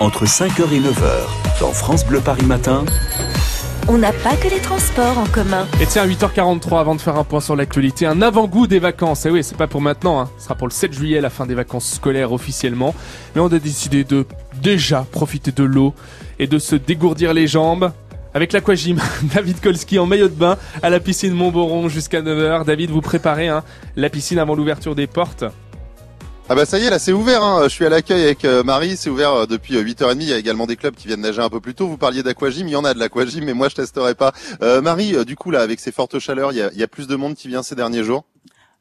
[0.00, 2.84] Entre 5h et 9h, dans France Bleu Paris Matin,
[3.86, 5.68] On n'a pas que les transports en commun.
[5.80, 9.24] Et tiens, 8h43 avant de faire un point sur l'actualité, un avant-goût des vacances.
[9.24, 10.30] Et oui, c'est pas pour maintenant, hein.
[10.36, 12.92] ce sera pour le 7 juillet, la fin des vacances scolaires officiellement.
[13.36, 14.26] Mais on a décidé de
[14.60, 15.94] déjà profiter de l'eau
[16.40, 17.92] et de se dégourdir les jambes.
[18.34, 18.98] Avec l'aquagym,
[19.32, 22.64] David Kolski en maillot de bain à la piscine Montboron jusqu'à 9h.
[22.64, 23.62] David, vous préparez hein,
[23.94, 25.44] la piscine avant l'ouverture des portes.
[26.52, 27.42] Ah bah ça y est, là c'est ouvert.
[27.42, 27.62] Hein.
[27.62, 30.16] Je suis à l'accueil avec euh, Marie, c'est ouvert euh, depuis 8h30.
[30.20, 31.88] Il y a également des clubs qui viennent nager un peu plus tôt.
[31.88, 34.34] Vous parliez d'aquagym, il y en a de l'aquagym, mais moi je testerai pas.
[34.60, 36.82] Euh, Marie, euh, du coup là, avec ces fortes chaleurs, il y a, il y
[36.82, 38.26] a plus de monde qui vient ces derniers jours?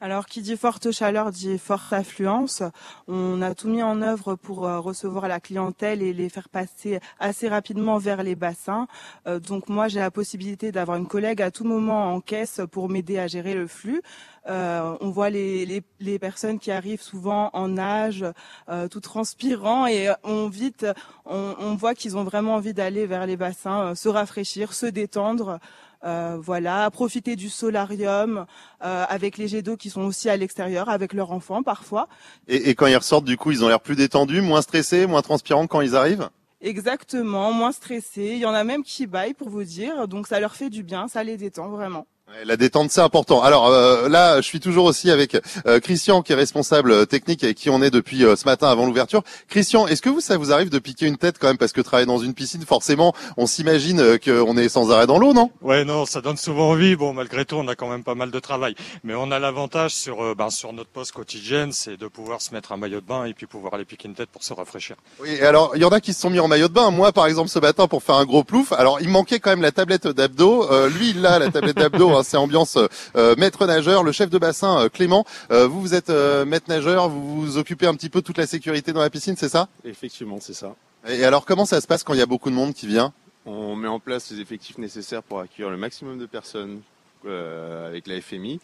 [0.00, 2.62] Alors, qui dit forte chaleur dit forte affluence.
[3.08, 7.00] On a tout mis en œuvre pour euh, recevoir la clientèle et les faire passer
[7.18, 8.86] assez rapidement vers les bassins.
[9.26, 12.88] Euh, donc, moi, j'ai la possibilité d'avoir une collègue à tout moment en caisse pour
[12.88, 14.00] m'aider à gérer le flux.
[14.48, 18.24] Euh, on voit les, les, les personnes qui arrivent souvent en nage,
[18.68, 20.86] euh, tout transpirant, et on vite,
[21.26, 24.86] on, on voit qu'ils ont vraiment envie d'aller vers les bassins, euh, se rafraîchir, se
[24.86, 25.58] détendre.
[26.04, 28.46] Euh, voilà, profiter du solarium
[28.84, 32.06] euh, avec les jets d'eau qui sont aussi à l'extérieur avec leurs enfants parfois.
[32.46, 35.22] Et, et quand ils ressortent, du coup, ils ont l'air plus détendus, moins stressés, moins
[35.22, 36.30] transpirants quand ils arrivent?
[36.60, 38.30] Exactement, moins stressés.
[38.34, 40.84] Il y en a même qui baillent pour vous dire, donc ça leur fait du
[40.84, 42.06] bien, ça les détend vraiment.
[42.44, 43.42] La détente, c'est important.
[43.42, 47.42] Alors euh, là, je suis toujours aussi avec euh, Christian, qui est responsable euh, technique
[47.42, 49.22] et qui on est depuis euh, ce matin avant l'ouverture.
[49.48, 51.80] Christian, est-ce que vous, ça vous arrive de piquer une tête quand même parce que
[51.80, 55.50] travailler dans une piscine, forcément, on s'imagine euh, qu'on est sans arrêt dans l'eau, non?
[55.62, 56.96] Ouais, non, ça donne souvent envie.
[56.96, 58.76] Bon, malgré tout, on a quand même pas mal de travail.
[59.04, 62.54] Mais on a l'avantage sur, euh, ben, sur notre poste quotidienne, c'est de pouvoir se
[62.54, 64.96] mettre un maillot de bain et puis pouvoir aller piquer une tête pour se rafraîchir.
[65.20, 65.30] Oui.
[65.30, 66.90] et Alors, il y en a qui se sont mis en maillot de bain.
[66.90, 68.72] Moi, par exemple, ce matin, pour faire un gros plouf.
[68.72, 70.70] Alors, il manquait quand même la tablette d'abdos.
[70.70, 72.17] Euh, lui, il a la tablette d'abdos.
[72.18, 72.78] Hein, c'est ambiance
[73.16, 75.24] euh, maître nageur, le chef de bassin euh, Clément.
[75.50, 77.08] Euh, vous, vous êtes euh, maître nageur.
[77.08, 79.68] Vous vous occupez un petit peu de toute la sécurité dans la piscine, c'est ça?
[79.84, 80.74] Effectivement, c'est ça.
[81.08, 83.12] Et alors, comment ça se passe quand il y a beaucoup de monde qui vient?
[83.46, 86.80] On met en place les effectifs nécessaires pour accueillir le maximum de personnes
[87.26, 88.60] euh, avec la FMI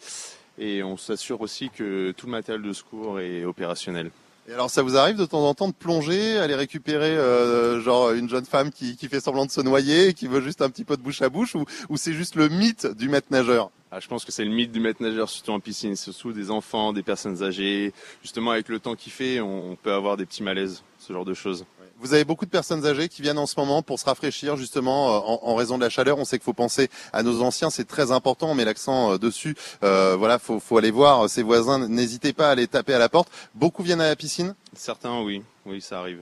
[0.57, 4.11] et on s'assure aussi que tout le matériel de secours est opérationnel.
[4.47, 8.11] Et alors, ça vous arrive de temps en temps de plonger, aller récupérer, euh, genre
[8.13, 10.69] une jeune femme qui, qui fait semblant de se noyer, et qui veut juste un
[10.69, 13.71] petit peu de bouche à bouche, ou, ou c'est juste le mythe du maître nageur
[13.91, 16.51] Ah, je pense que c'est le mythe du maître nageur, surtout en piscine, surtout des
[16.51, 17.93] enfants, des personnes âgées.
[18.21, 21.25] Justement, avec le temps qu'il fait, on, on peut avoir des petits malaises, ce genre
[21.25, 21.65] de choses.
[21.97, 25.15] Vous avez beaucoup de personnes âgées qui viennent en ce moment pour se rafraîchir justement
[25.15, 26.17] euh, en, en raison de la chaleur.
[26.17, 28.49] On sait qu'il faut penser à nos anciens, c'est très important.
[28.51, 29.55] On met l'accent euh, dessus.
[29.81, 31.87] Euh, voilà, faut, faut aller voir ses voisins.
[31.87, 33.29] N'hésitez pas à aller taper à la porte.
[33.55, 34.55] Beaucoup viennent à la piscine?
[34.75, 36.19] Certains, oui, oui, ça arrive.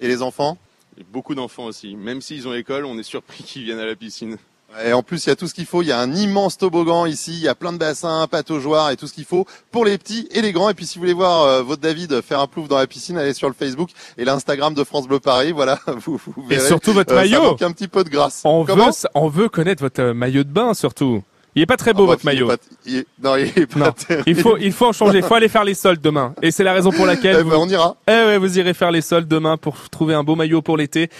[0.00, 0.58] Et les enfants?
[0.98, 1.96] Et beaucoup d'enfants aussi.
[1.96, 4.36] Même s'ils ont école, on est surpris qu'ils viennent à la piscine.
[4.84, 5.82] Et en plus, il y a tout ce qu'il faut.
[5.82, 7.30] Il y a un immense toboggan ici.
[7.32, 10.26] Il y a plein de bassins, pataugeoires et tout ce qu'il faut pour les petits
[10.32, 10.68] et les grands.
[10.68, 13.16] Et puis, si vous voulez voir euh, votre David faire un plouf dans la piscine,
[13.16, 15.52] allez sur le Facebook et l'Instagram de France Bleu Paris.
[15.54, 16.66] Voilà, vous, vous Et verrez.
[16.66, 17.42] surtout votre Euh, ça maillot.
[17.42, 18.40] manque un petit peu de grâce.
[18.44, 21.22] On Comment veut, on veut connaître votre euh, maillot de bain surtout.
[21.54, 22.46] Il est pas très beau Ah, bah, votre il est maillot.
[22.48, 22.56] pas-
[22.86, 23.92] il est- Non, il est pas Non,
[24.26, 25.18] il faut, il faut en changer.
[25.18, 26.34] Il faut aller faire les soldes demain.
[26.42, 27.96] Et c'est la raison pour laquelle Eh vous, ben, on ira.
[28.08, 31.10] Eh ouais, vous irez faire les soldes demain pour trouver un beau maillot pour l'été.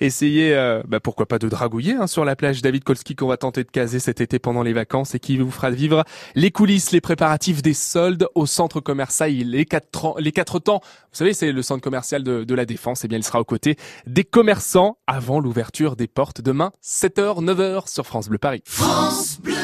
[0.00, 3.36] Essayez, euh, bah pourquoi pas de dragouiller hein, sur la plage David Kolski qu'on va
[3.36, 6.04] tenter de caser cet été pendant les vacances et qui vous fera vivre
[6.36, 10.80] les coulisses, les préparatifs des soldes au centre commercial les quatre, ans- les quatre temps.
[10.84, 13.04] Vous savez, c'est le centre commercial de, de la Défense.
[13.04, 13.74] Et bien, il sera aux côtés
[14.06, 18.62] des commerçants avant l'ouverture des portes demain, 7h, 9h sur France Bleu Paris.
[18.66, 19.54] France Bleu.